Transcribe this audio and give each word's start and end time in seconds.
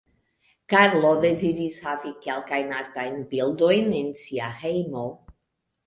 Karlo 0.73 1.11
deziris 1.25 1.77
havi 1.91 2.15
kelkajn 2.25 2.75
artajn 2.81 3.23
bildojn 3.35 3.97
en 4.03 4.13
sia 4.27 4.53
hejmo. 4.65 5.11